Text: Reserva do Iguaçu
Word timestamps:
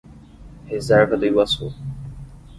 Reserva 0.67 1.15
do 1.15 1.27
Iguaçu 1.27 1.71